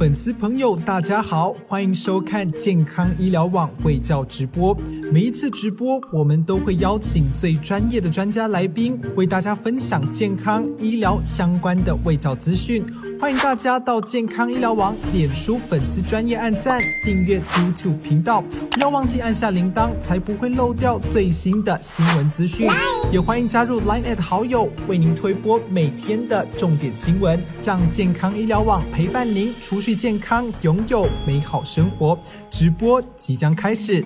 [0.00, 4.74] 粉丝朋友，大家好，欢迎收看健康医疗网卫教直播。
[5.12, 12.82] 每一次直播，我们都会邀请最专业的专家来宾，为大家分享健康医疗相关的卫教资讯。
[13.20, 22.66] 欢迎大家到健康医疗网脸书粉丝专业按赞、订阅 YouTube 频道，不要忘记按下铃铛，才不会漏掉最新的新闻资讯。
[23.12, 32.18] 也欢迎加入 Line at 好友，为您推播每天的重点新闻，让健康医疗网陪伴您储蓄健康，拥有美好生活。
[32.50, 34.02] 直播即将开始。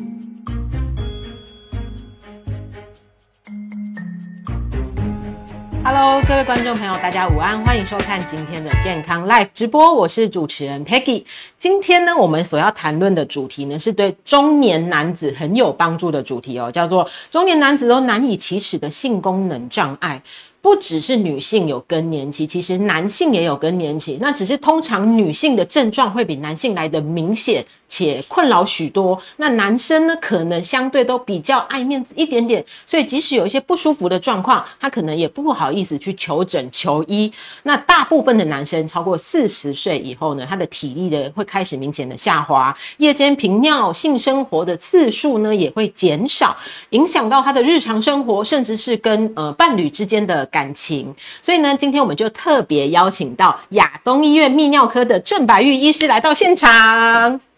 [5.86, 11.22] Hello，各位观众朋友，大家午安，欢迎收看今天的健康 Live 直播，我是主持人 Peggy。
[11.58, 20.22] 今天呢，我们所要谈论的主题呢，是对中年男子很有帮助的主题哦，叫做中年男子都难以启齿的性功能障碍。
[20.62, 29.20] 不只是女性有更年期，其实男性也有更年期，那只是通常女性的症状会比男性来的明显且困扰许多。
[29.38, 37.32] 那男生呢，可能相对都比较爱面子一点点，所以即使有一些不舒服的状况，他可能也不好意思去求诊求医。
[37.64, 46.56] 那大部分的男生超过四十岁以后呢，他的体力的会开始明显的下滑，夜间频尿、性生活的次数呢也会减少，
[46.90, 50.44] 影响到他的日常生活，甚至是跟呃伴侣之间的。
[50.54, 57.53] 感情，所以呢，今天我们就特别邀请到亚东医院泌尿科的郑白玉医师来到现场。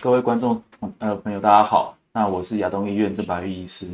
[0.00, 0.62] 各位观众
[0.98, 3.86] 呃朋友，大家好，那我是亚东医院郑白玉医师。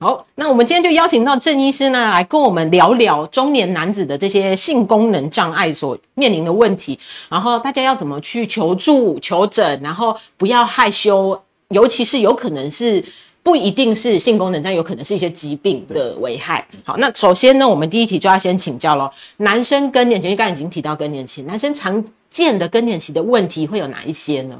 [0.00, 6.98] 好，那我们今天就邀请到郑医师呢，来跟我们聊聊中年男子的这些性功能障碍所面临的问题，
[7.28, 13.04] 然后大家要怎么去求助、求诊，然后不要害羞，尤其是有可能是。
[13.44, 16.64] 不一定是性功能，但有可能是一些疾病的危害。
[16.84, 19.10] 好，那首先呢，我们第一题就要先请教喽。
[19.38, 24.56] 男生更年期，刚刚已经提到更年期，男生常见的更年期的问题会有哪一些呢？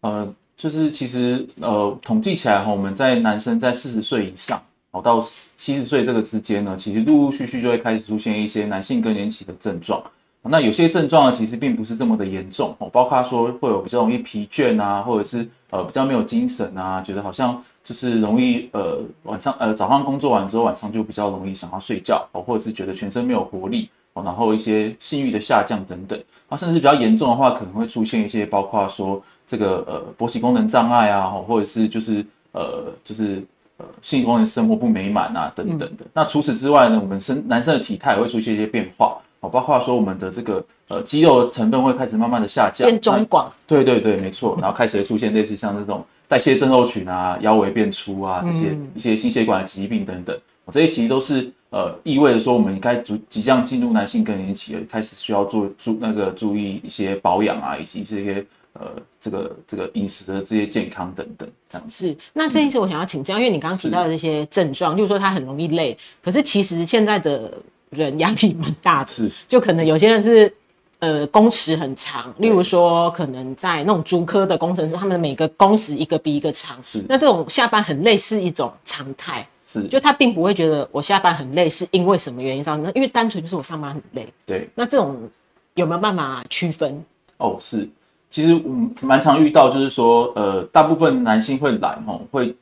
[0.00, 5.24] 呃，就是其实呃，统计起来哈，我们在男生在四十岁以上，哦到
[5.56, 10.02] 七十岁这个之间呢，其实陆陆续续就会开始出现一些男性更年期的症状。
[10.42, 33.42] 那有些症状呢，其实并不是这么的严重哦，包括说会有比较容易疲倦啊，或者是呃比较没有精神啊，觉得好像就是容易呃晚上呃早上工作完之后晚上就比较容易想要睡觉哦，或者是觉得全身没有活力，然后一些性欲的下降等等，啊，甚至比较严重的话，可能会出现一些包括说这个呃勃起功能障碍啊，或者是就是呃就是
[33.78, 36.04] 呃性功能生活不美满啊等等的。
[36.12, 39.16] 那除此之外呢，我们生男生的体态也会出现一些变化。
[39.40, 43.48] 哦，包括说我们的这个呃肌肉的成分会开始慢慢的下降，变中广。
[43.68, 44.58] 对对对，没错。
[44.60, 50.36] 然后开始会出现类似像这种代谢症候群啊、腰围变粗啊这些一些心血管的疾病等等。
[50.72, 58.44] 这些其实都是呃意味着说我们应该逐即将进入男性更年期了，开始需要做注那个注意一些保养啊，以及这些
[58.78, 62.16] 呃这个这个饮食的这些健康等等这样是。
[62.32, 67.52] 那这一次我想要请教，因为你刚刚提到的这些症状，例如说他很容易累，可是其实现在的。
[67.90, 70.54] 人压力蛮大的，是就可能有些人是，
[70.98, 85.26] 呃，工时很长，例如说可能在那种竹科的工程师，他们的每个工时一个比一个长，是那这种下班很累是一种常态，是就他并不会觉得我下班很累是因为什么原因上，那因为单纯就是我上班很累，对，那这种
[85.72, 87.02] 有没有办法区分？
[87.38, 87.88] 哦，是，
[88.30, 92.54] 其实我蛮常遇到，就是说，呃，大部分男性会来吼会。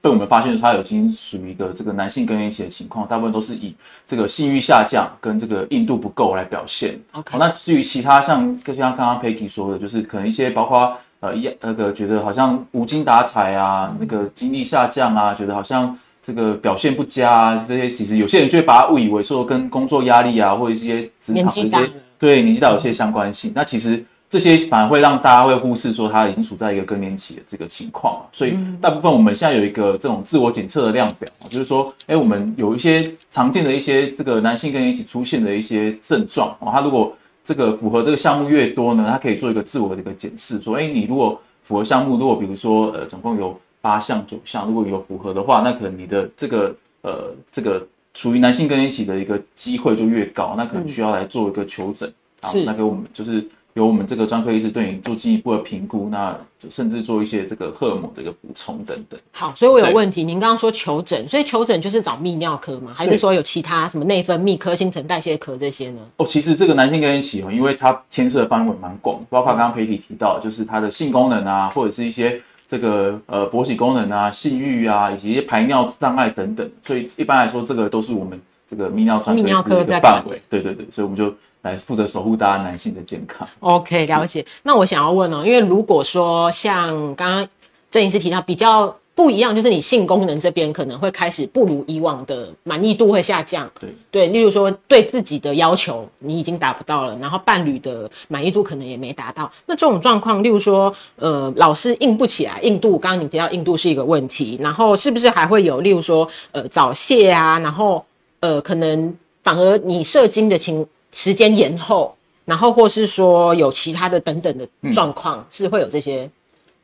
[0.00, 3.74] 被我们发现，他已经属于一个这个男性更年期的情况，大部分都是以
[4.06, 6.96] 这个性欲下降跟这个硬度不够来表现。
[7.10, 23.50] OK，那至于其他像，就像刚刚 Peggy 说的，就是可能一些包括呃一那个觉得好像无精打采啊，那个精力下降啊，觉得好像这个表现不佳啊，这些其实有些人就会把它误以为说跟工作压力啊，或者一些职场一些对年纪大有些相关性。
[23.52, 24.04] 那其实。
[24.30, 53.42] 这些反而会让大家会忽视说他已经处在一个更年期的这个情况所以大部分我们现在有一个这种自我检测的量表就是说，哎，我们有一些常见的一些这个男性更年期出现的一些症状哦，他如果这个符合这个项目越多呢，他可以做一个自我的一个检视，说，哎，你如果符合项目，如果比如说呃总共有八项九项，如果有符合的话，那可能你的这个呃这个属于男性更年期的一个机会就越高，那可能需要来做一个求诊，是，那给我们就是。
[53.78, 56.36] 由我们这个专科医师对你做进一步的评估，那
[56.68, 59.18] 甚至做一些这个荷尔蒙的一个补充等等。
[59.30, 62.90] 好，所以我有问题，您刚刚说求诊，所以求诊就是找泌尿科吗？
[62.92, 66.00] 还是说有其他什么内分泌科、新陈代谢科这些呢？
[66.16, 76.68] 哦，其实这个男性更年期哦，因为它牵涉的范围蛮广，包括刚刚培体提到，就是他的性功能啊，或者是一些这个呃勃起功能啊、性欲啊，以及一些排尿障碍等等。
[76.84, 80.42] 所以一般来说，这个都是我们这个泌尿专科的范围。
[80.50, 81.32] 对对对，所以我们就。
[81.62, 83.46] 来负责守护大家男性的健康。
[83.60, 84.44] OK，了解。
[84.62, 87.48] 那我想要问哦，因为如果说像刚刚
[87.90, 93.68] 郑医师提到比较不一样，就是你性功能这边可能会开始不如以往的满意度会下降。
[93.80, 99.50] 对对，例如说对自己的要求你已经达不到了，然后伴侣的满意度可能也没达到。
[99.66, 108.04] 那这种状况，例如说呃老是硬不起来，硬度刚刚你提到硬度是一个问题，然后是不是还会有例如说呃早泄啊，然后
[108.38, 109.12] 呃可能
[109.42, 112.14] 反而你射精的情时间延后。
[112.44, 116.26] 然后或是说有其他的等等的状况，是会有这些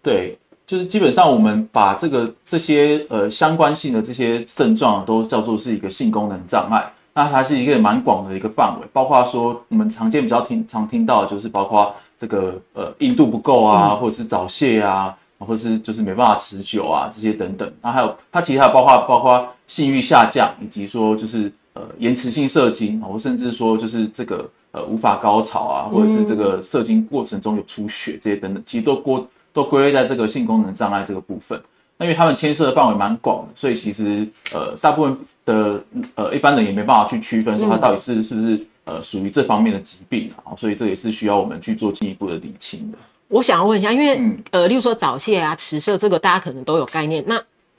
[0.02, 0.36] 对，
[0.66, 6.84] 就是基本上我们把这个这些呃相关性的这些症状都叫做是一个性功能障碍。
[7.14, 17.72] 那它是一个蛮广的一个范围，包括说我们常见比较听常听到的就是包括这个呃硬度不够啊，或者是早泄啊，或者是就是没办法持久啊这些等等。
[17.80, 31.60] 那还有它其实还有包括包括性欲下降，以及说就是呃延迟性射精，或甚至说就是这个呃无法高潮啊，或者是这个射精过程中有出血这些等等，其实都归都归类在这个性功能障碍这个部分。
[31.96, 35.84] 那因为他们牵涉的范围蛮广的，所以其实呃大部分的
[36.16, 42.98] 呃一般人也没办法去区分说它到底是是不是呃属于这方面的疾病啊，所以这也是需要我们去做进一步的理清的。
[43.28, 47.24] 我想要问一下，因为、嗯呃，例如说早泄啊、迟射，这个大家可能都有概念。
[47.26, 47.36] 那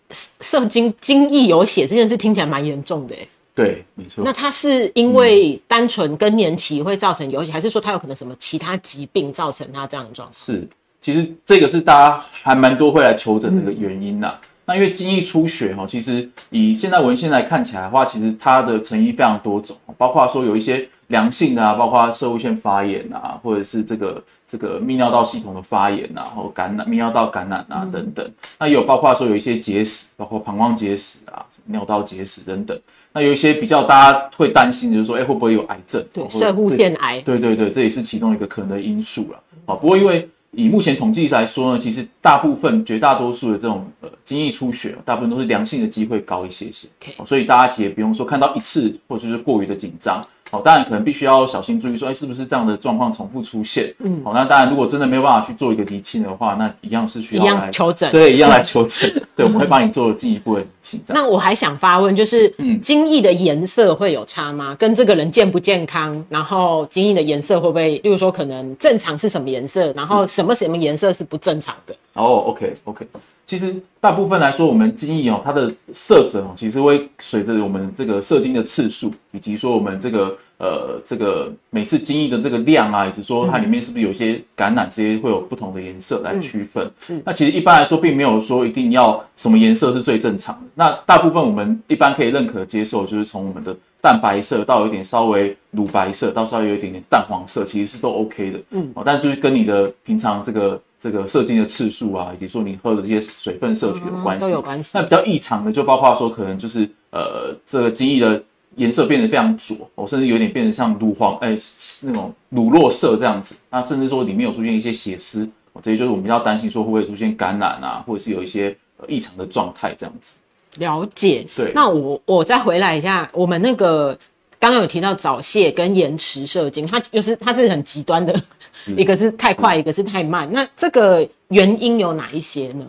[0.09, 4.33] 射射精精液有血这件事听起来蛮严重的，欸对，没错那。
[4.33, 10.35] 他是因为单纯更年期会造成有嗯，还是说他有可能什么其他疾病造成他这样的状况？
[10.37, 10.67] 是，
[11.01, 28.27] 其实这个是大家还蛮多会来求诊的一个原因呐、那因为精液出血哈，其实以现在文献来看起来的话，其实它的成因非常多种，包括说有一些良性的啊，包括射物腺发炎啊，或者是这个这个泌尿道系统的发炎啊，或感染泌尿道感染啊等等。
[28.59, 32.79] 那也有包括说有一些结石，包括膀胱结石啊、尿道结石等等。
[33.13, 36.03] 那有一些比较大家会担心，就是说，哎、会不会有癌症？
[36.11, 37.21] 对，哦或者射护腺癌。
[37.21, 39.39] 对对对，这也是其中一个可能的因素了。
[39.65, 46.87] 啊，不过因为以目前统计来说呢，其实大部分绝大多数的这种呃精液出血，大部分都是良性的机会高一些些
[47.25, 50.25] 所以大家其实也不用说看到一次或者是过于的紧张。
[50.51, 53.93] 哦，当然可能必须要小心注意说，哎，是不是这样的状况重复出现？
[53.99, 58.11] 嗯，好、那当然如果真的没有办法去做一个厘清的话，那一样是需一要来样求诊。
[58.11, 59.11] 对，一样来求诊。
[59.35, 61.01] 对，我们会帮你做进一步的厘清。
[61.05, 64.75] 这样那我还想发问，就是嗯精液的颜色会有差吗？
[64.75, 71.95] 跟这个人健不健康，然后精液的颜色会不会，例如说可能正常是什么颜色，然后什么什么颜色是不正常的？
[72.13, 73.07] 哦，OK OK，
[73.47, 86.91] 其实大部分来说，我们精液哦，它的色泽哦，其实会随着我们这个射精的次数，以及说我们这个呃这个每次精液的这个量啊，以及说它里面是不是有一些感染这些会有不同的颜色来区分。
[86.99, 90.61] 是那其实一般来说，并没有说一定要什么颜色是最正常的。
[90.73, 98.59] 那大部分我们一般可以认可接受，就是从我们的淡白色到有点稍微乳白色，到稍微有一点点淡黄色，其实是都 OK 的。
[98.71, 108.43] 嗯，哦，但就是跟你的平常这个这个射精的次数啊，以及说你喝的这些水分摄取有关系，嗯都有关系那比较异常的，就包括说可能就是呃这个精液的
[108.77, 111.55] 颜色变得非常浊，哦，甚至有点变得像乳黄哎、
[112.01, 120.37] 那种乳酪色这样子，那甚至说里面有出现一些血丝，哦，这些就是我们比较担心说会不会出现感染啊，或者是有一些呃异常的状态这样子。
[120.79, 121.45] 了解。
[121.55, 124.17] 对那我我再回来一下，我们那个
[124.65, 128.35] 刚刚有提到早泄跟延迟射精，它就是它是很极端的，
[128.97, 130.51] 一个是太快，一个是太慢。
[130.51, 132.83] 那这个原因有哪一些呢？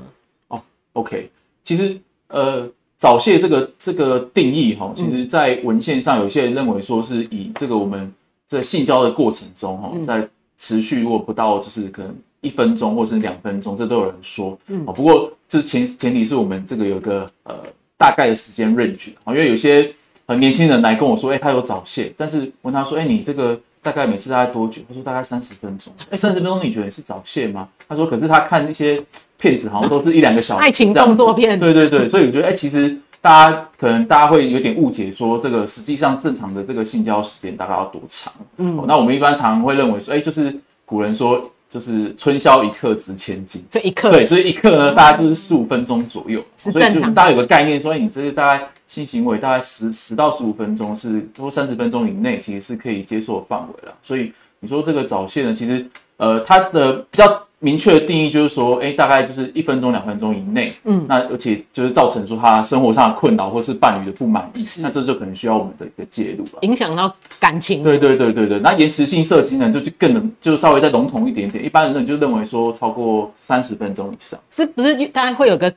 [0.48, 0.62] 哦
[0.94, 1.30] OK，
[1.62, 1.94] 其实
[2.28, 2.66] 呃，
[2.96, 8.10] 早泄这个这个定义哈，其实在文献上有些人认为说是以这个我们
[8.46, 17.54] 在性交的过程中哈，在持续如果不到就是可能一分钟或是两分钟，这都有人说，嗯，不过这前前提是我们这个有个呃
[17.98, 19.94] 大概的时间 range 啊，因为有些
[20.26, 24.82] 呃年轻人来跟我说，哎、他有早泄，但是问他说，哎、你这个大概每次大概多久？
[24.88, 25.92] 他说大概三十分钟。
[26.10, 27.68] 哎、三十分钟你觉得是早泄吗？
[27.88, 29.02] 他说，可是他看那些
[29.38, 38.32] 片子好像都是一两个小时，爱情动作片对对对，所以我觉得，哎、其实大家可能大家会有点误解，说这个实际上正常的这个性交时间大概要多长？
[38.56, 40.54] 嗯、那我们一般常常会认为说，哎、就是
[40.84, 43.64] 古人说，就是春宵一刻值千金。
[43.68, 53.94] 这一刻对，所以一刻呢，大概就是十五分钟左右，所以就大家有个概念说，哎，你这个大概性行为大概十十到十五分钟是多三十分钟以内，其实是可以接受范围了。
[54.02, 66.58] 所以你说这个早泄呢，其实呃，它的比较明确的定义就是说，哎，大概就是一分钟、两分钟以内，嗯那而且就是造成说他生活上的困扰或是伴侣的不满意，那这就可能需要我们的一个介入了。
[66.60, 67.82] 影响到感情。
[67.82, 74.38] 对对对对对，那延迟性射精呢，就就更能就稍微再笼统一点点，一般人就认为说超过三十分钟以上。
[74.50, 75.72] 是不是大家会有个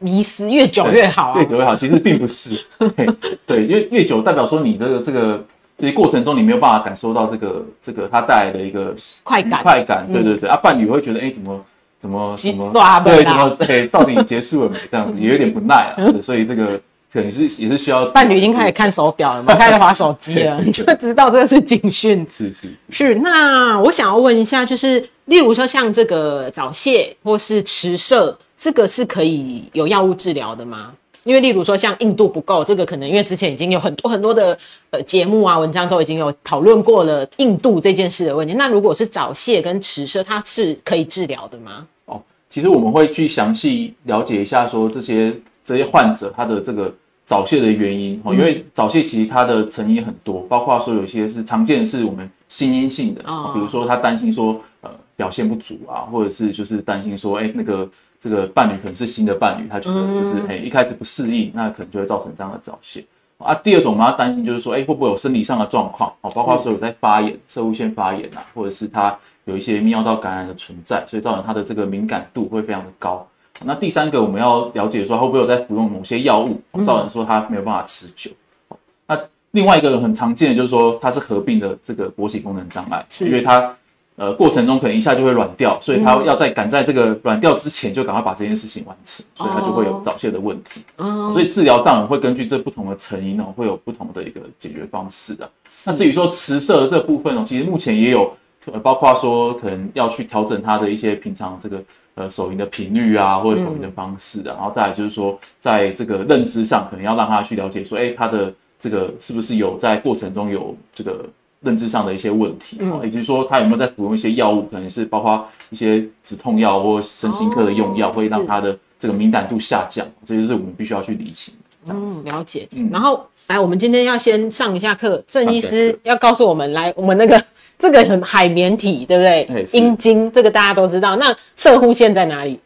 [0.00, 1.46] 迷思，越久越好啊越？
[1.46, 2.58] 久越好，其实并不是。
[2.78, 3.08] 对
[3.46, 5.44] 对，因为越久代表说你这个这个
[5.82, 11.60] 这些过程中你没有办法感受到这个这个它带来的一个快感快感，对嗯对对，啊，伴侣会觉得，哎，怎么
[11.98, 14.78] 怎么急怎么哇对，怎么对，到底结束了没？
[14.92, 16.80] 这样子也有点不耐啊， 所以这个
[17.12, 22.24] 可能是也是需要伴侣已经开始看手表了嘛， 开始划手机了，你就知道这个是警讯。
[22.38, 30.92] 是是是，那我想要问一下，就是例如说像这个早泄或是迟射，这个是可以有药物治疗的吗？
[31.24, 34.58] 因为例如说像硬度不够，这个可能因为之前已经有很多很多的
[34.90, 38.54] 呃节目啊文章都已经有讨论过了硬度这件事的问题。
[38.54, 41.86] 那如果是早泄跟迟射，它是可以治疗的吗？
[42.06, 45.32] 哦，其实我们会去详细了解一下，说这些
[45.64, 46.92] 这些患者他的这个
[47.24, 57.88] 早泄的原因哦，因为早泄其实它的成因很多，包括说有些是常见的是我们心因性的，哦比如说他担心说呃表现不足啊，或者是就是担心说哎那个
[58.22, 63.04] 这个伴侣可能是新的伴侣，他觉得就是哎、一开始不适应，那可能就会造成这样的早泄。
[63.38, 73.26] 啊，第二种我们要担心就是说，哎、会不会有生理上的状况哦，包括说有在发炎、射物腺发炎啊，或者是他有一些泌尿道感染的存在，所以造成他的这个敏感度会非常的高。
[73.64, 78.30] 那第三个我们要了解说，他会不会有在服用某些药物，哦造成说他没有办法持久。
[78.68, 78.76] 哦
[79.08, 83.76] 那另外一个很常见的就是说，它是合并的这个勃起功能障碍，是因为它
[84.22, 90.80] 呃过程中可能一下就会软掉，所以他要在赶在这个软掉之前就赶快把这件事情完成，所以他就会有早泄的问题。
[90.98, 95.50] 嗯，所以治疗上我会根据这不同的成因哦，会有不同的一个解决方式的。
[95.84, 98.32] 那至于说迟射的这部分哦，其实目前也有，
[98.66, 101.82] 呃，包括说可能要去调整他的一些平常这个
[102.14, 111.24] 呃手淫的频率啊，或者手淫的方式啊，然后再来就是说，在这个认知上，可能要让他去了解说，哎，他的这个是不是有在过程中有这个
[111.62, 121.54] 认知上的一些问题，嗯，也就是说他有没有在服用一些药物，可能是包括一些止痛药或身心科的用药，哦会让他的这个敏感度下降，这就是我们必须要去理清
[121.88, 122.68] 嗯，了解。
[122.72, 127.42] 嗯然后，来，我们今天要先上一下课，郑医上师要告诉我们，来，我们那个
[127.78, 129.66] 这个很海绵体，对不对？
[129.72, 131.16] 阴茎这个大家都知道。
[131.16, 132.58] 那射护腺在哪里？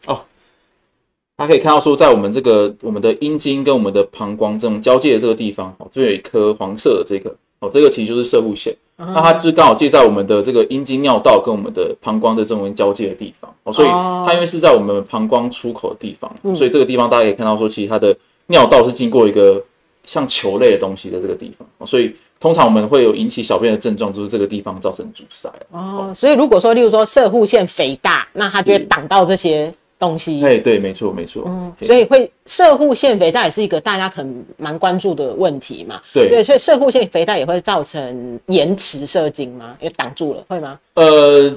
[1.35, 8.75] 大家可以看到说，在我们这个我们的阴茎跟我们的膀胱这种交界的这个地方，哦，这边有一颗黄色的这个，哦，这个其实就是射护腺。
[8.97, 14.25] 那它就是刚好介在我们的这个阴茎尿道跟我们的膀胱的这种交界的地方，哦，所以哦。
[14.27, 16.55] 它因为是在我们膀胱出口的地方，嗯。
[16.55, 18.15] 所以这个地方大家可以看到说，其实它的
[18.47, 19.63] 尿道是经过一个
[20.03, 25.51] 像球类的东西的这个地方，哦，所以通常我们会有引起小便的症状，就是这个地方造成阻塞。
[25.71, 28.85] 哦，所以如果说，例如说射护腺肥大，那它就会是。
[28.85, 30.43] 挡到这些东西。
[30.43, 36.01] 哎，对，没错，没错，嗯，所以会射护腺肥大也是一个大家可能蛮关注的问题嘛。
[36.13, 39.75] 对对，所以射护腺肥大也会造成延迟射精吗？
[39.79, 40.79] 也挡住了，会吗？
[40.95, 41.49] 呃，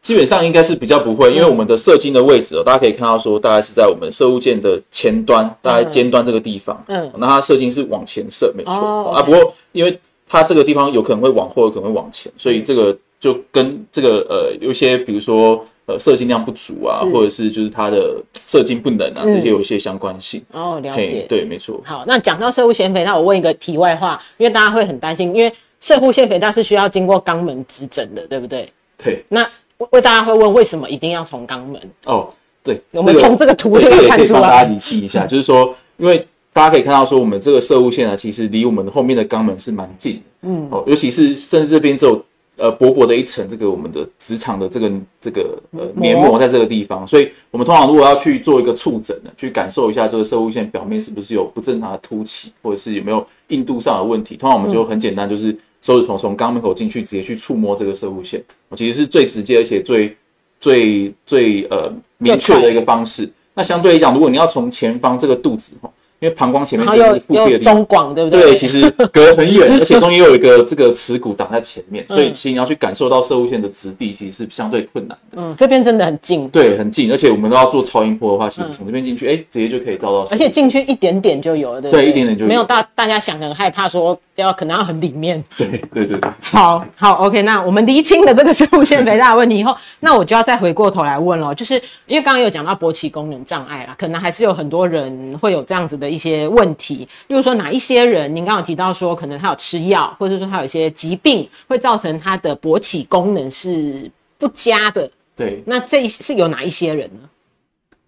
[0.00, 6.82] 基本上应该是比较不会，因为我们的射精的位置哦，大家可以看到说，大概是在我们射物键的前端，大概尖端这个地方。
[6.88, 9.22] 嗯那它射精是往前射，没错、哦啊。
[9.22, 20.40] 不过因为它这个地方有可能会往后，有可能会往前，所以这个就跟这个呃有一些比如说呃射精量不足啊，或者是就是它的射精不能啊，嗯这些有一些相关性。
[20.52, 21.24] 哦，了解，。
[21.28, 21.80] 对，没错。
[21.82, 28.70] 好，那讲到射护腺肥那，我问一个题外话，因为大家会很担心，因为射护腺肥大是需要经过肛门指诊的，对不对？
[29.02, 29.42] 对，那
[29.78, 31.80] 为为大家会问，为什么一定要从肛门？
[32.04, 32.28] 哦，
[32.62, 42.22] 对，我们从这个图就可以看出来以帮大家理清一下，就是说，因为大家可以看到说，我们这个射物线啊，其实离我们后面的肛门是蛮近的，嗯，哦，尤其是甚至这边只有
[42.58, 60.16] 呃薄薄的一层这个我们的直肠的这个这个呃黏膜在这个地方，所以我们通常如果要去做一个触诊呢，去感受一下这个射物线表面是不是有不正常的凸起，或者是有没有硬度上的问题，通常我们就很简单，就是手指头从肛门口进去，直接去触摸这个射物线，哦其实是最直接而且最
[60.60, 63.30] 最最呃明确的一个方式。
[63.54, 75.40] 那相对来讲，如果你要从前方这个肚子哈，因为膀胱前面然后又这个是腹壁的地方中广，对不对，对其实隔很远，而且中间又有一个这个耻骨挡在前面，所以嗯其实你要去感受到射物线的质地，其实是相对困难的。
[75.40, 80.26] 嗯，这边真的很近，对，很近，而且我们都要做超音波的话，其实从这边进去，哎、直接就可以照到。
[80.30, 82.06] 而且进去一点点就有了，对不对？
[82.06, 85.42] 对一点点就有没有大大家想的很害怕说要可能要很里面。
[85.56, 91.74] 对对对对，好好，OK，那我们厘清了这个射物线肥大的问题以后， 那我就要再回过头来问了，就是
[92.06, 107.28] 因为刚刚有讲到勃起功能障碍啦，可能还是有很多人会有这样子的一些问题，例如说哪一些人，您刚刚有提到说可能他有吃药，或者说他有一些疾病会造成他的勃起功能是不佳的，对，那这是有哪一些人呢？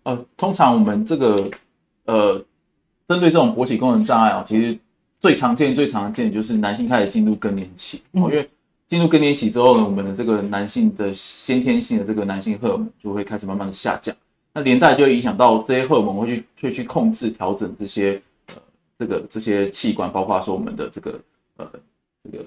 [0.04, 1.50] 呃，通常我们这个
[2.07, 2.42] 呃，
[3.07, 4.78] 针对这种勃起功能障碍啊，其实
[5.21, 8.49] 最常见、最常见的就是男性开始进入更年期，哦，因为
[8.88, 14.16] 进入更年期之后呢，我们的这个男性的先天性的这个男性荷尔蒙就会开始慢慢的下降，
[14.52, 18.54] 那连带就会影响到这些荷尔蒙会去会去控制调整这些呃
[18.99, 21.21] 这个这些器官，包括说我们的这个
[21.57, 21.66] 呃
[22.25, 22.45] 这个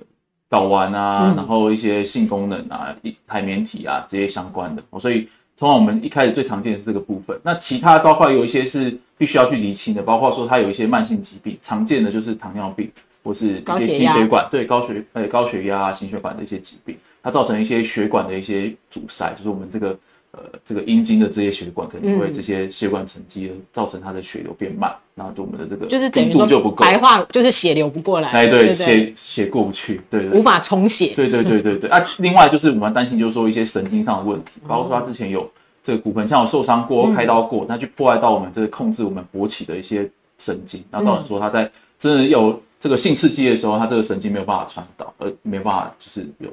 [0.50, 4.84] 睾丸啊，嗯然后一些性功能啊、一海绵体啊这些相关的。
[4.90, 7.40] 哦所以通常我们一开始最常见的是这个部分。
[7.42, 12.92] 那其他包括有一些是必须要去厘清的，包括说它有一些慢性疾病，常见的就是糖尿病
[13.24, 19.98] 或是一些心血管对高血呃高血压啊、心血管的一些疾病，它造成一些血管的一些阻塞，就是我们这个。
[20.36, 31.14] 呃，这个阴茎的这些血管可能因为嗯这些血管沉积而造成它的血流变慢，然后就我们的这个就是等于密度就不够，白话就是血流不过来，哎，对，对血血过不去，对对无法充血。
[31.16, 31.88] 对对对对对。
[31.88, 35.48] 啊，另外就是我们担心，就是说一些神经上的问题，包括说他之前有
[35.84, 40.10] 这个骨盆腔有受伤过、嗯开刀过，那去破坏到我们这个控制我们勃起的一些
[40.40, 46.50] 神经，然后造成说他在真的有这个性刺激的时候，他这个神经没有办法传导，而没有办法就是有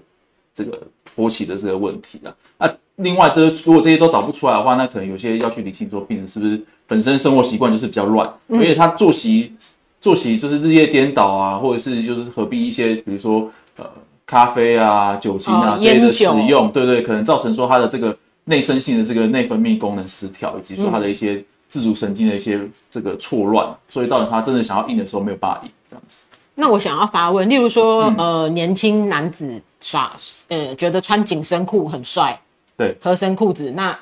[0.55, 0.81] 这个
[1.17, 2.35] 勃起的这个问题啊。
[2.59, 9.53] 那另外，这如果这些都找不出来的话，那可能有些要去理清说病人是不是本身生活习惯就是比较乱，嗯而且他作息
[10.01, 13.87] 作息就是日夜颠倒啊，或者是就是合并一些，比如说呃
[14.27, 26.19] 咖啡啊、酒精啊、哦这些的使用，对对，可能造成说他的这个内生性的这个内分泌功能失调，以及说他的一些自主神经的一些这个错乱，所以造成他真的想要硬的时候没有办法硬，这样子。
[26.61, 30.15] 那我想要发问，例如说，嗯呃，年轻男子耍，
[30.49, 32.39] 呃，觉得穿紧身裤很帅，
[32.77, 33.99] 对，合身裤子，那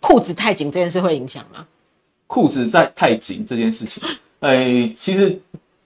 [0.00, 1.64] 裤子太紧这件事会影响吗？
[2.26, 4.02] 裤子在太紧这件事情，
[4.40, 4.56] 呃，
[4.96, 5.40] 其实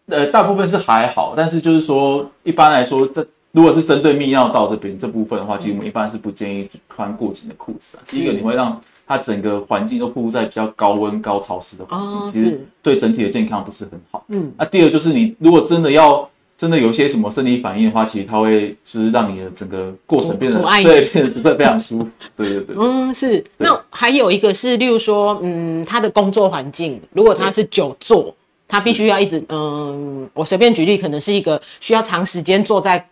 [0.07, 8.03] 呃大部分是还好，但是就是说一般来说，这如果是针对泌尿道这边这部分的话，其实我们一般是不建议穿过紧的裤子啊。
[8.07, 14.25] 第一个，你会让它整个环境都暴露在比较高温、高潮湿的环境，哦其实对整体的健康不是很好。
[14.29, 22.09] 嗯，那第二就是你如果真的要真的有一些什么生理反应的话，其实它会就是让你的整个过程变得阻碍你对变得不非常舒服。
[22.37, 22.77] 对对对。
[22.79, 23.45] 嗯，是。
[23.59, 28.33] 那还有一个是，例如说，嗯，他的工作环境，如果他是久坐，
[28.69, 33.05] 他必须要一直，嗯，我随便举例，可能是一个需要长时间坐在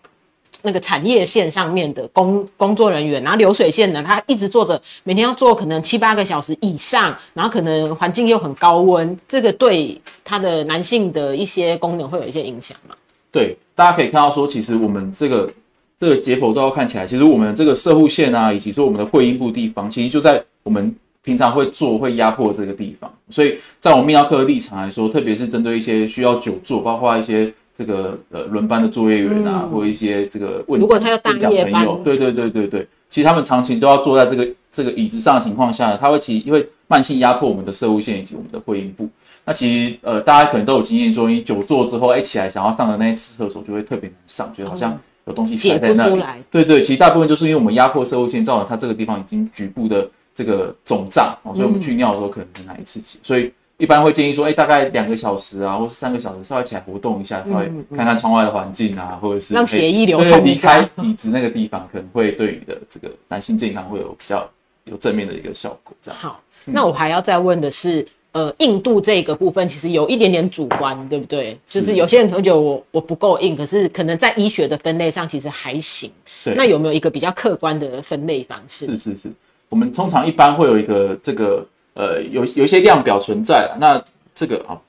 [0.63, 12.95] 那个产业线上面的工工作人员，然后流水线呢，他一直坐着，每天要做可能七八个小时以上，然后可能环境又很高温，这个对他的男性的一些功能会有一些影响吗？
[13.33, 15.51] 对，大家可以看到说，其实我们这个
[15.99, 23.13] 这个解剖照看起来，其实我们这个射护线啊，以及说我们的会阴部地方，其实就在我们平常会做会压迫这个地方。
[23.29, 29.71] 所以在我们泌尿科的立场来说，特别是针对一些需要久坐，包括一些这个呃轮班的作业员啊，嗯。
[29.71, 31.73] 或一些这个问如果他要大问讲夜班。
[31.73, 39.09] 朋友，对对对对对，其实他们长期都要坐在这个这个椅子上的情况下，他会其因为慢性压迫我们的射物线以及我们的会阴部。
[39.47, 46.23] 那其实呃，大家可能都有经验，说你久坐之后，哎、起来想要上的那一次厕所就会特别难上，觉得好像有东西塞在那里。
[46.51, 64.47] 对对，其实大部分就是因为我们压迫射物线，造成它这个地方已经局部的这个肿胀哦，所以我们去尿的时候可能很难一次起，所以一般会建议说，哎、大概两个小时啊，或是三个小时，稍微起来活动一下，稍微看看窗外的环境啊，或者是让哎血液流对离通一下开椅子那个地方，可能会对你的这个男性健康会有比较
[64.85, 65.97] 有正面的一个效果。
[66.03, 71.59] 这样子好，那我还要再问的是，呃，硬度这个部分其实有一点点主观，对不对？
[71.67, 76.13] 就是有些人可能觉得我我不够硬，可是可能在医学的分类上其实还行。
[76.45, 78.87] 对那有没有一个比较客观的分类方式？
[78.87, 79.33] 是是是，
[79.71, 84.03] 我们通常一般会有一个这个呃有有一些量表存在啊，那
[84.35, 84.81] 这个啊，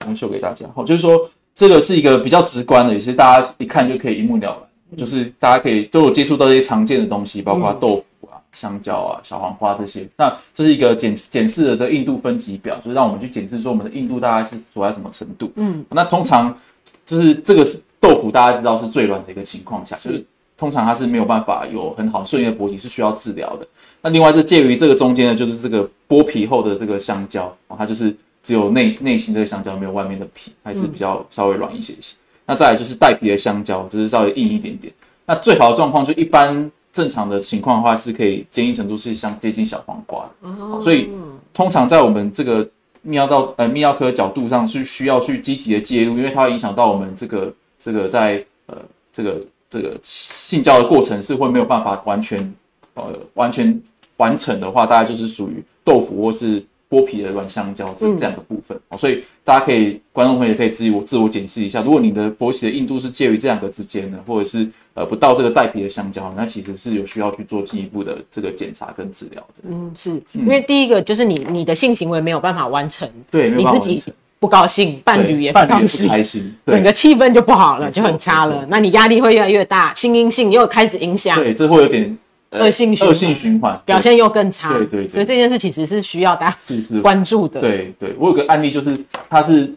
[0.00, 7.80] 我们秀给大家，好，就是说这个是一个比较直观的，也是大家一看就可以一目了然，就是大家可以都有接触到一些常见的东西，包括嗯。
[7.80, 10.06] 豆腐啊、香蕉啊、小黄瓜这些。
[10.16, 15.52] 那这是一个检检视的这个硬度分级表，就是让我们去检视说我们的硬度大概是处在什么程度。
[15.56, 16.56] 嗯，那通常
[17.04, 20.24] 就是这个是豆腐，大家知道是最软的一个情况下，就是
[20.56, 23.66] 通常它是没有办法有很好顺利的勃起，是需要治疗的。
[24.02, 32.14] 那另外这介于这个中间的，就是这个剥皮后的这个香蕉，哦，它就是只有内内心这个香蕉，没有外面的皮，还是比较稍微软一些些。
[32.46, 34.92] 那再来就是带皮的香蕉，只是稍微硬一点点。
[35.26, 40.48] 那最好的状况就一般正常的情况的话，是可以坚硬程度是相接近小黄瓜的。
[40.48, 41.08] 哦所以
[41.54, 42.62] 通常在我们这个
[43.06, 48.76] 泌尿道呃泌尿科角度上是需要去积极的介入，因为它会影响到我们这个这个在呃
[49.10, 49.40] 这个
[49.74, 52.54] 这个性交的过程是会没有办法完全
[52.94, 53.82] 呃完全
[54.18, 58.78] 完成的话，大概就是属于豆腐或是剥皮的软香蕉这嗯这样的部分。
[58.90, 69.64] 哦，所以大家可以观众朋友也可以自我自我检视一下，如果你的勃起的硬度是介于这两个之间的，或者是呃不到这个带皮的香蕉，那其实是有需要去做进一步的这个检查跟治疗的。
[69.68, 74.14] 嗯，是因为第一个就是你你的性行为没有办法完成，对，没有你自己办法完成。
[74.44, 78.62] 不高兴，伴侣也不高兴，开心，整个气氛就不好了，就很差了。
[78.68, 82.14] 那你压力会越来越大，心因性又开始影响，对，这会有点
[82.50, 84.74] 呃恶性循环恶性循环表现又更差。
[84.74, 89.74] 对对对所以这件事其实是需要大家是是关注的。，对对，我有个案例，就是他是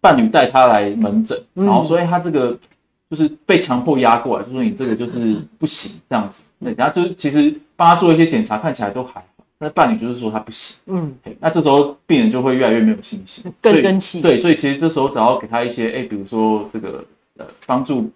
[0.00, 2.56] 伴侣带他来门诊，嗯然后所以他这个
[3.10, 6.42] 就是被强迫压过来，就说你这个就是不行这样子。
[6.62, 9.26] 对，然后就是其实帮他做一些检查，看起来都还好，
[9.62, 10.74] 那伴侣就是说他不行。
[10.86, 17.04] 嗯，那这时候病人就会越来越没有信心，更生气对，所以其实这时候只要给他一些，哎，比如说这个
[17.36, 18.10] 呃帮助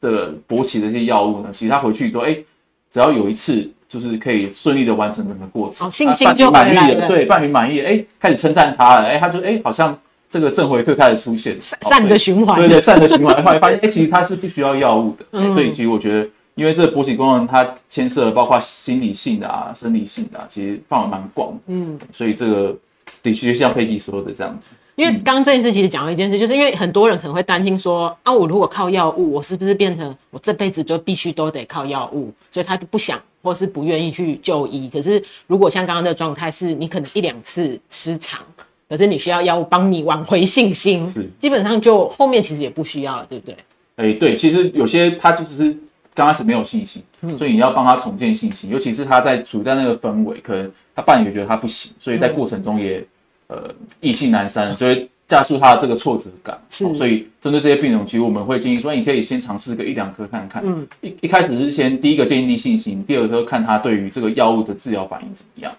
[0.00, 2.36] 的勃起的一些药物呢，其实他回去之后，哎，
[2.90, 9.96] 只要有一次就是可以顺利的完成整个过程，哦信心啊就回满意了，对，伴侣满意了，哎，开始称赞他了，哎，他就哎好像
[10.28, 12.56] 这个正回馈开始出现，善善的循环。
[12.56, 16.28] 对对，善的循环，后来发现，哎、其实他是不需要药物的，嗯所以其实我觉得，
[16.60, 22.76] 因为这个勃起功能它牵涉了包括心理性的啊、生理性的啊，其实范围蛮广，嗯，所以这个
[23.22, 32.30] 的确像佩蒂说的这样子，因为刚刚这件事其实讲了一件事，就是因为很多人可能会担心说，啊，我如果靠药物，我是不是变成我这辈子就必须都得靠药物？
[32.50, 34.90] 所以他就不想或是不愿意去就医。
[34.90, 38.38] 可是如果像刚刚的状态是，你可能一两次失常，
[38.86, 43.56] 可是你需要药物帮你挽回信心，是基本上就后面其实也不需要了，对不对？
[43.96, 45.76] 哎、对，其实有些他就只是
[46.20, 47.02] 刚开始没有信心，
[47.38, 53.02] 所以你要帮他重建信心，尤其是他在处在那个氛围，可能他伴侣觉得他不行，所以在过程中也、
[53.46, 56.60] 呃意兴阑珊，就会加速他的这个挫折感。
[56.68, 60.62] 是所以针对这些病人，其实我们会建议说，你可以先尝试个一两颗看看。
[60.62, 65.72] 嗯，一一开始是先第一个建立信心，第二个看他对于这个药物的治疗反应怎么样。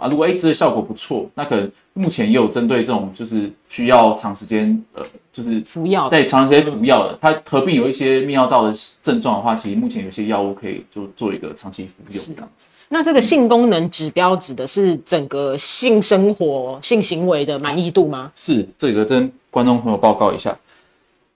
[0.00, 12.68] 啊，如果哎这个效果不错，那可能目前也有针对这种就是需要长时间呃就是服药的在长时间服药的，它合并有一些泌尿道的症状的话，其实目前有些药物可以就做一个长期服用是这样子。
[12.88, 18.32] 那这个性功能指标指的是整个性生活、性行为的满意度吗？
[18.34, 20.56] 是这个跟观众朋友报告一下，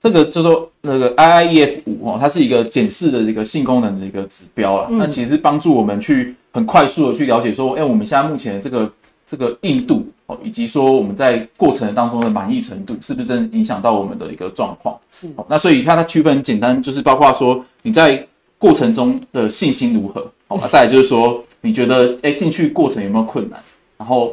[0.01, 4.89] 这个叫做那个 IIEF 五哦，它是一个检视的一个性功能的一个指标啊。
[4.91, 8.93] 那其实帮助我们去很快速的去了解说，哎、我们现在目前的这个
[9.27, 14.97] 这个硬度哦，以及说我们在过程当中的满意程度，是不是真的影响到我们的一个状况？
[15.11, 18.25] 是哦那所以它它区分很简单，就是包括说你在
[18.57, 20.69] 过程中的信心如何，好、吧？
[20.69, 23.61] 再来就是说你觉得哎进去过程有没有困难，
[23.99, 24.33] 然后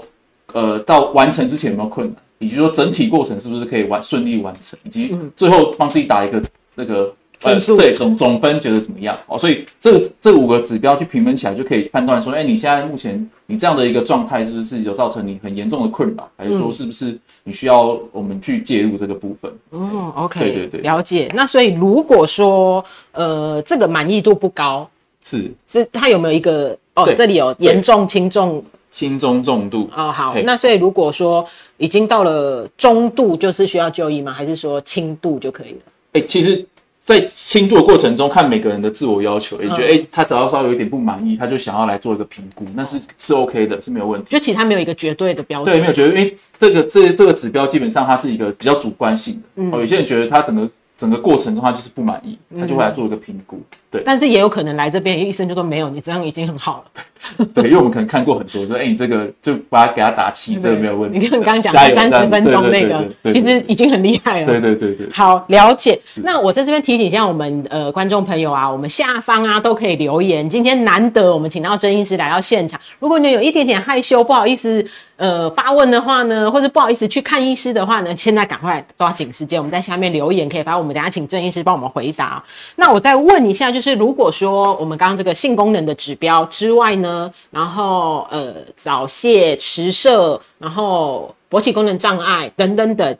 [0.53, 6.39] 呃到完成之前有没有困难，以及说整体过程是不是可以完顺利完成，以及最后帮自己打一个
[6.75, 7.11] 那个。
[7.43, 9.17] 呃分数对总总分觉得怎么样？
[9.27, 19.51] 哦，所以这这五个指标去评分起来，就可以判断说，哎，你现在目前你这样的一个状态，是不是有造成你很严重的困扰，还是说是不是你需要我们去介入这个部分？
[19.71, 21.31] 嗯，OK，对对对了解。
[21.33, 24.87] 那所以如果说呃这个满意度不高，
[25.23, 27.11] 是是它有没有一个哦？
[27.17, 29.89] 这里有严重、轻重轻中重度。
[29.95, 30.11] 哦。
[30.11, 31.43] 好，那所以如果说
[31.77, 34.31] 已经到了中度，就是需要就医吗？
[34.31, 35.79] 还是说轻度就可以了？
[36.13, 36.65] 哎、其实，
[37.03, 44.27] 在轻度的过程中，看每个人的自我要求，也觉得哎、他只要稍微有一点不满意，他就想要来做一个评估，那是是 OK 的，是没有问题。
[44.29, 45.75] 就其实它没有一个绝对的标准。
[45.75, 49.63] 对，没有绝对，因为这个这这个指标基本上它是一个比较主观性的。
[49.75, 53.59] 哦，有些人觉得他整个整个过程中他就是不满意，他就会来做一个评估。
[53.91, 57.45] 对但是也有可能来这边，医生就说没有，你这样已经很好了。
[57.53, 61.19] 对，因为我们可能看过很多，说哎、你这个就把它给他打气，这个没有问题。
[61.19, 64.47] 你看刚刚讲加油三十分钟那个其实已经很厉害了。
[64.47, 65.99] 对对对对，好，了解。
[66.23, 70.49] 那我在这边提醒一下我们呃观众朋友啊，我们下方啊都可以留言。
[70.49, 74.83] 今天难得我们请到郑医师来到现场，如果你有一点点害羞，不好意思
[75.17, 82.43] 呃发问的话呢，或者不好意思去看医师的话呢，现在赶快抓紧时间，我们在下面留言可以把，我们等下请郑医师帮我们回答。
[82.77, 93.17] 那我再问一下，就是如果说我们刚刚这个性功能的指标之外呢，然后呃早泄、迟射，然后勃起功能障碍等等等。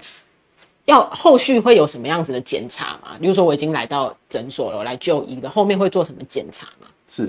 [0.86, 3.16] 要后续会有什么样子的检查吗？
[3.22, 6.88] 比如说我已经来到诊所了，我来就医了，后面会做什么检查吗？
[7.08, 7.26] 是，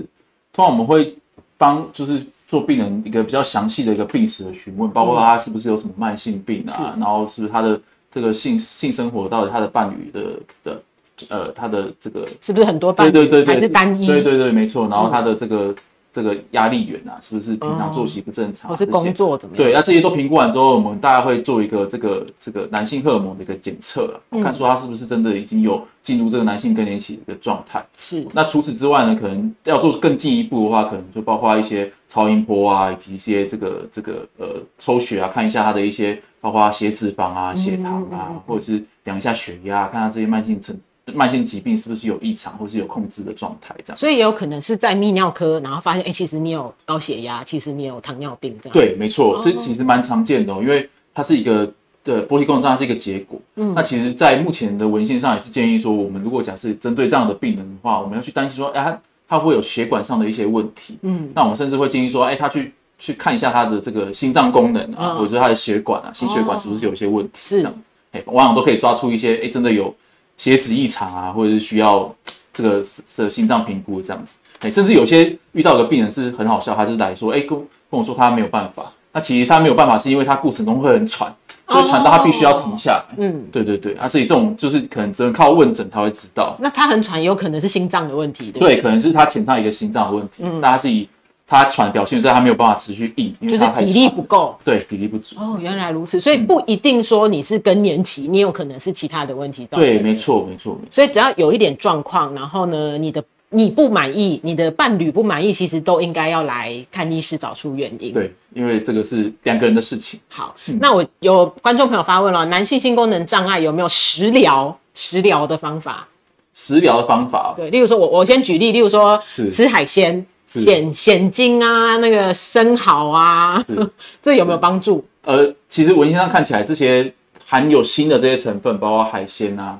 [0.51, 1.15] 通常我们会
[1.55, 7.79] 帮就是做病人一个比较详细的一个病史的询问，包括他是不是有什么慢性病啊，是然后是不是他的
[8.11, 10.21] 这个性性生活到底他的伴侣的
[10.63, 10.81] 的
[11.29, 14.05] 呃他的这个是不是很多伴侣对对对对还是单一？
[14.05, 15.73] 嗯对对对没错，然后他的这个、
[16.11, 19.63] 这个压力源啊，是不是平常作息不正常，或是工作怎么样？
[19.65, 27.83] 对，那这些都评估完之后，我们大概会做一个这个这个男性荷尔蒙的一个检测啊，看说他是不是真的已经有进入这个男性更年期的一个状态。
[27.97, 34.47] 是那除此之外呢，可能要做更进一步的话，可能就包括一些超音波啊，以及一些这个这个呃
[34.77, 40.77] 抽血啊，看一下他的一些包括血脂肪啊、血糖啊，或者是量一下血压，看他这些慢性症、
[41.11, 43.97] 慢性疾病是不是有异常，或是有控制的状态这样。
[43.97, 51.69] 所以也有可能是在泌尿科，然后发现，哎、其实你有高血压，其实你有糖尿病这样。，对，没错，这其实蛮常见的、哦，因为它是一个
[52.03, 53.39] 的勃起功能障碍是一个结果。
[53.55, 60.97] 嗯，那其实，在目前的文献上也是建议说，我们如果假设针对这样的病人的话，我们要去担心说，哎，他他会不会有血管上的一些问题？
[61.01, 67.31] 嗯，那我们甚至会建议说，哎，他去去看一下他的这个心脏功能啊，嗯或者说他的血管啊，心血管是不是有一些问题？
[67.35, 69.93] 是这样子，哎，往往都可以抓出一些，哎，真的有
[70.37, 72.13] 血脂异常啊，或者是需要
[72.53, 74.37] 这个这心脏评估这样子。
[74.59, 77.49] 哎，甚至有些遇到的病人是很好笑，他是来说，哎，跟
[77.89, 78.91] 跟我说他没有办法。
[79.15, 81.31] 那其实他没有办法，是因为他过程中会很喘，
[81.65, 83.15] 会喘到他必须要停下来。
[83.17, 86.55] 嗯，对对对，啊，所以这种就是可能只能靠问诊他会知道。
[86.59, 88.81] 那他很喘，有可能是心脏的问题，对对？
[88.81, 90.37] 可能是他潜在一个心脏的问题。
[90.39, 91.07] 嗯，那他是以
[91.53, 94.57] 他喘表现，所以他没有办法持续硬，就是体力不够。
[94.65, 95.35] 对，体力不足。
[95.37, 99.85] 哦，原来如此，所以不一定说你是更年期，你有可能是其他的问题造成。
[99.85, 100.77] 对，没错，没错。
[100.89, 103.23] 所以只要有一点状况，然后呢，你的。
[103.55, 108.11] 你不满意，你的伴侣不满意，其实都应该要来看医师找出原因。
[108.11, 110.19] 对，因为这个是两个人的事情。
[110.27, 114.75] 好，那我有观众朋友发问了，男性性功能障碍有没有食疗？
[114.95, 116.07] 食疗的方法？
[116.55, 117.53] 食疗的方法？
[117.55, 120.25] 对，例如说，我我先举例，例如说吃海鲜、
[120.59, 123.63] 鲜鲜精啊，那个生蚝啊，
[124.21, 125.05] 这有没有帮助？
[125.23, 127.13] 呃，其实文献上看起来，这些
[127.45, 129.79] 含有锌的这些成分，包括海鲜啊、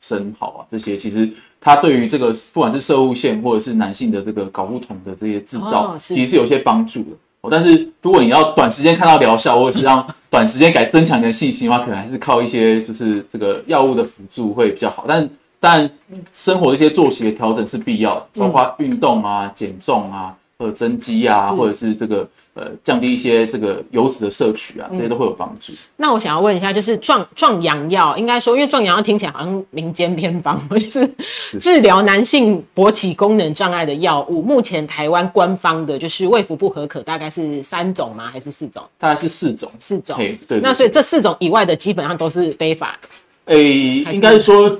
[0.00, 1.28] 生蚝啊这些，其实。
[1.66, 7.16] 它对于这个不管是射物线或者是男性的这个睾固酮的这些制造，其实是有些帮助的。
[7.40, 15.06] 哦，但是如果你要短时间看到疗效，或者是让 短时间改增强你的信心的话，可能还是靠一些就是这个药物的辅助会比较好。
[15.08, 15.26] 但
[15.64, 15.90] 但
[16.30, 22.28] 生活的一些作息的调整是必要的，包括运动啊、减重啊、或者增肌啊，或者是这个。
[22.56, 25.72] 呃，降低一些这个油脂的摄取啊，这些都会有帮助。
[25.96, 31.10] 那我想要问一下，就是壮壮阳药，应该说，因为壮阳药听起来好像民间偏方， 就是
[31.58, 34.40] 治疗男性勃起功能障碍的药物。
[34.40, 38.30] 目前台湾官方的就是胃服不合可，大概是三种吗？
[38.30, 38.80] 还是四种？
[38.98, 39.68] 大概是四种。
[39.80, 40.16] 四种。
[40.46, 40.60] 对。
[40.60, 43.08] 那所以这四种以外的，基本上都是非法的。
[43.46, 44.78] 诶，应该说，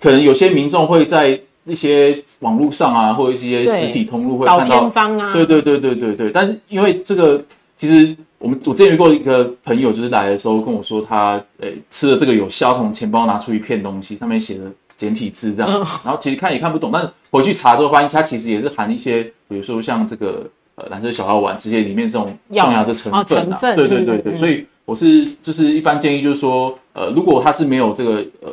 [0.00, 1.40] 可能有些民众会在。
[1.64, 4.88] 一些网络上啊，或者一些实体通路会看到，
[5.34, 6.30] 对对对对对对。
[6.30, 7.44] 但是因为这个，
[7.76, 14.62] 其实我们我之前遇过一个朋友，就是来的时候跟我说，他诶吃了这个有效，从钱包拿出一片东西，上面写的
[14.96, 15.70] 简体字这样，
[16.02, 24.36] 然后其实看也看不懂，但是回去查之后发现，它其实也是含一些，比如说像这个呃蓝色小药丸这些里面这种壮阳的成分啊，对对对对。
[24.36, 28.50] 所以我是就是一般建议就是说，呃，如果它是没有这个呃。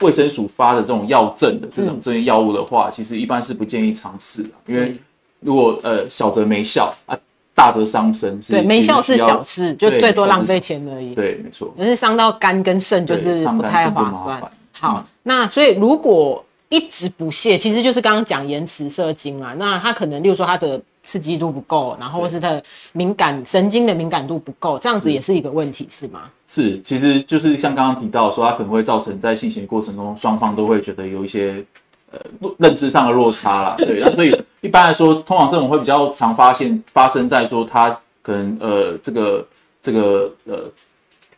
[0.00, 4.96] 卫生署发的这种药证的这种这些药物的话，其实一般是不建议尝试的，因为
[5.40, 7.18] 如果呃小则没效啊，
[7.54, 8.38] 大则伤身。
[8.40, 11.14] 对，没效是小事，就最多浪费钱而已。
[11.14, 11.72] 对，没错。
[11.78, 14.42] 但是伤到肝跟肾就是不太划算。
[14.72, 20.80] 好，那所以如果一直不泻，其实就是刚刚讲延迟射精啊，那他可能例如说他的。
[21.06, 22.60] 刺激度不够，然后或是他
[22.92, 26.22] 敏感神经的敏感度不够，这样子也是一个问题，是吗？
[26.48, 31.64] 是，其实就是像刚刚提到说，它可能会造成在性行为过程中双方都会觉得有一些
[32.10, 32.18] 呃
[32.58, 33.74] 认知上的落差啦。
[33.78, 39.46] 对，所以一般来说，通常这种会比较常发现发生在说他可能呃这个
[39.80, 40.70] 这个呃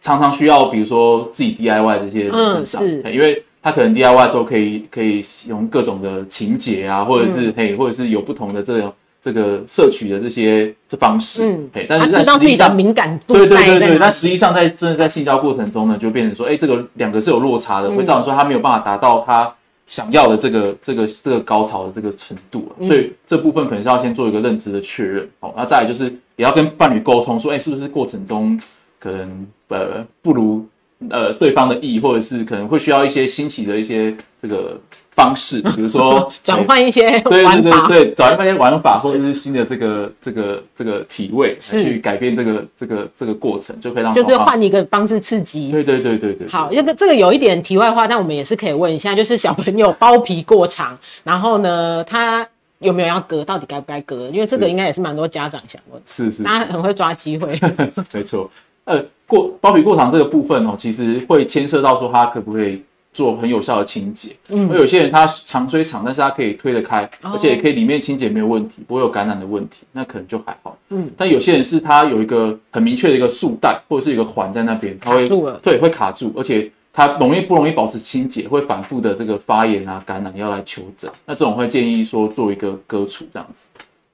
[0.00, 8.94] 常常需要比如说自己 DIY 这些人身上，因为他可能 DIY 之后可以可以用各种的情节啊，或者是嘿，或者是有不同的这种。
[9.28, 19.54] 这个摄取的这些这方式，嗯，但是在实际上敏感度，对对对对，但实际上在真的在性交过程中呢，就变成说，哎，这个两个是有落差的，会造成说他没有办法达到他
[19.86, 26.04] 想要的这个这个这个高潮的这个程度所以这部分可能是要先做一个认知的确认，好，那再来就是
[26.36, 28.58] 也要跟伴侣沟通，说，哎，是不是过程中
[28.98, 30.66] 可能呃不如
[31.10, 34.80] 呃对方的意，或者是可能会需要一些新奇的一些这个。
[35.18, 45.72] 方式， 比如说 转换一些对对对对，转换一些玩法或者是新的这个这个这个体位，去改变这个这个这个过程，就可以让就是换一个方式刺激。
[45.72, 46.46] 对对对对对。
[46.48, 52.46] 好，这个这个有一点题外话，但我们也是可以问一下，就是小朋友包皮过长，然后呢，他
[52.78, 53.44] 有没有要割？
[53.44, 54.28] 到底该不该割？
[54.32, 56.00] 因为这个应该也是蛮多家长想问。
[56.06, 57.58] 是是，他很会抓机会。
[58.14, 58.48] 没错，
[58.84, 62.84] 呃，过包皮过长这个部分哦，其实会牵涉到说他可不可以。
[63.12, 71.10] 做很有效的清洁，嗯，有些人他长追长，但是他可以推得开，而且也可以里面清洁没有问题，不会有感染的问题，那可能就还好，嗯。
[71.16, 75.28] 但有些人是他有一个很明确的一个束带或者是一个环在那边，他会
[75.60, 83.66] 对会卡住，而且它容易不容易保持清洁，会反复的这个发炎啊感染要来求诊，那这种会建议说做一个割除这样子，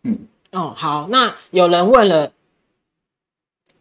[0.04, 0.16] 嗯。
[0.52, 2.30] 哦，好，那有人问了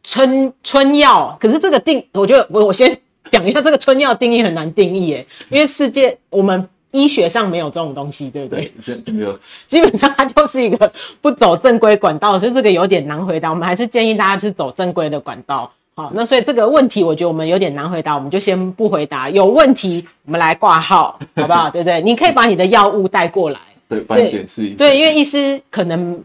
[0.04, 3.00] 春春药，可是这个定，我觉得我我先。
[3.30, 8.72] 讲一下这个春药定义很难定义耶，因为世界我们医学上没有这种东西，对不对？
[9.06, 9.36] 没有，
[9.68, 13.50] 基本上它就是一个不走正规管道，所以这个有点难回答。
[13.50, 15.72] 我们还是建议大家去走正规的管道。
[15.96, 19.30] 好，那所以这个问题我觉得我们有点难回答，我们就先不回答。
[19.30, 21.70] 有问题我们来挂号， 好不好？
[21.72, 22.00] 对不对？
[22.02, 23.60] 你可以把你的药物带过来，
[23.90, 24.76] 对，帮你检视一下。
[24.78, 26.24] 对，因为医师可能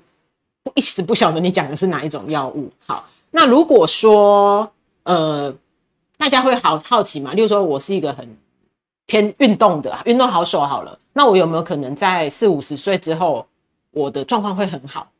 [0.74, 2.70] 一时不晓得你讲的是哪一种药物。
[2.86, 4.70] 好，那如果说
[5.04, 5.54] 呃。
[6.18, 7.32] 大家会好好奇嘛？
[7.32, 8.28] 例如说，我是一个很
[9.06, 13.46] 偏运动的，运动好手好了，那我有没有可能在四五十岁之后，
[13.92, 15.10] 我的状况会很好？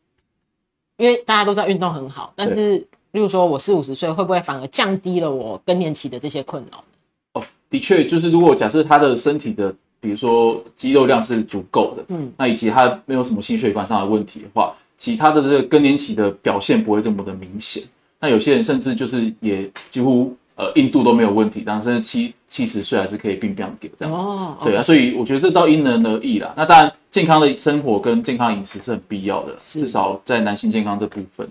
[0.96, 2.76] 因为大家都知道运动很好，但是
[3.12, 6.84] 例如说我四五十岁，会不会反而降低了我更年期的这些困扰？
[7.34, 17.82] 哦，的确，就是如果假设他的身体的，比如说肌肉量是足够的，嗯，那以及他没有什么心血管上的问题的话，其他的这个更年期的表现不会这么的明显。
[18.20, 24.12] 那有些人甚至就是也几乎呃硬度都没有问题，然后甚至七七十岁还是可以并表给这样。
[24.12, 26.52] 哦，对啊，所以我觉得这倒因人而异啦。
[26.56, 31.48] 那当然，健康的生活跟健康饮食是很必要的，至少在男性健康这部分。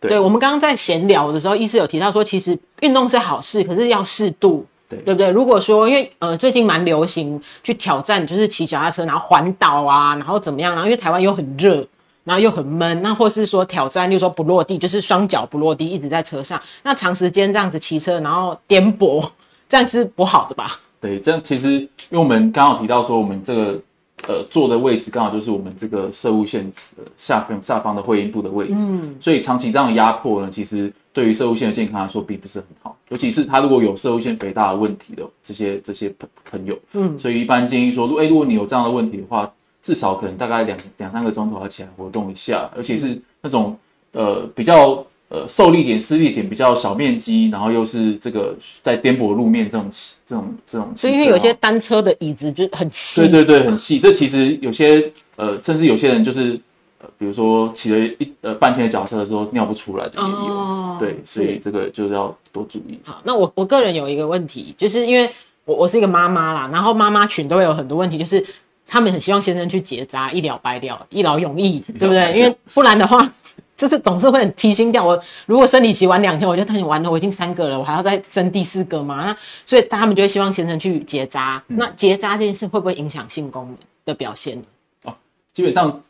[0.00, 5.28] 对，我们刚刚在闲聊的时候，医师有提到说，其实运动是好事，可是要适度，对对不对？
[5.30, 10.72] 如果说因为呃最近蛮流行去挑战，就是骑脚踏车然后环岛啊，然后怎么样？
[10.72, 11.86] 然后因为台湾又很热。
[12.28, 19.26] 然后又很闷，那或是说挑战，就是说不落地，就是双脚不落地，一直在车上，那长时间这样子骑车，然后颠簸，
[19.66, 20.78] 这样是不好的吧？
[21.00, 23.80] 对，这样其实因为我们刚好提到说，我们这个
[24.26, 26.70] 呃坐的位置刚好就是我们这个射物线
[27.16, 39.50] 下方下方的会阴部的位置，嗯，所以长期这样压迫呢，其实对于射物线的健康来说并不是很好，尤其是他如果有射物线肥大的问题的这些这些朋朋友，嗯，所以一般建议说，如果如果你有这样的问题的话。
[39.88, 43.74] 至少可能大概两两三个钟头要起来活动一下，而且是那种
[44.12, 49.90] 呃比较呃受力点、施力点比较小面积，然后又是这个在颠簸路面这种
[50.26, 50.92] 这种这种。
[50.94, 53.22] 所以因为有些单车的椅子就很细。
[53.22, 53.98] 对对对，很细。
[53.98, 56.60] 这其实有些呃，甚至有些人就是
[57.00, 60.96] 呃，比如说骑了一呃半天的脚车的时候尿不出来的也有。
[61.00, 62.98] 对，所以这个就是要多注意。
[63.04, 65.30] 好，那我我个人有一个问题，就是因为
[65.64, 68.44] 我我是一个妈妈啦，然后妈妈群都会有很多问题，就是。
[68.90, 72.32] 他们很希望先生去结扎，一了百了，一劳永逸， 对不对？
[72.32, 73.30] 因为不然的话，
[73.76, 75.04] 就是总是会很提心吊。
[75.04, 79.26] 我如果生理期晚两天，我就担心完了，我已经三个了，我还要再生第四个嘛？
[79.26, 81.62] 那所以他们就会希望先生去结扎。
[81.66, 84.64] 那结扎这件事会不会影响性功能的表现呢？
[85.04, 85.14] 哦，
[85.52, 86.02] 基本上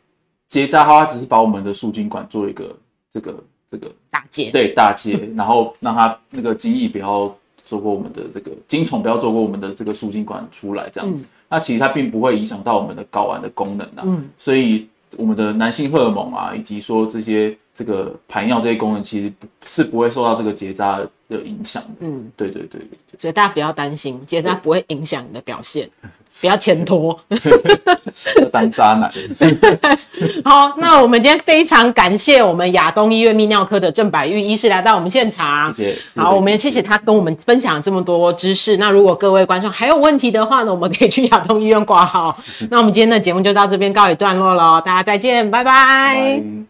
[0.47, 2.73] 结扎的话，只是把我们的输精管做一个
[3.13, 11.25] 这个这个大结，对大结， 然后让它那个精液不要走过我们的这个精虫，不要走过我们的这个输精管出来，这样子。
[11.49, 22.81] 那其实它并不会影响到我们的睾丸的功能啊，嗯，所以我们的男性荷尔蒙啊，以及说这些这个排尿这些功能，其实不是不会受到这个结扎的影响的，嗯，对对对，
[23.17, 25.89] 所以大家不要担心，其实它不会影响你的表现。
[26.41, 27.19] 不要牵拖，
[28.49, 29.11] 当渣男。
[30.45, 35.75] 好，那我们今天非常感谢我们亚东医院泌尿科的郑百玉医师来到我们现场。
[35.75, 35.99] 谢谢。
[36.15, 38.77] 好，我们也谢谢他跟我们分享这么多知识。
[38.77, 42.41] 那如果各位观众还有问题的话呢，我们可以去亚东医院挂号。
[42.69, 46.68] 那我们今天的节目就到这边告一段落了，大家再见，拜拜。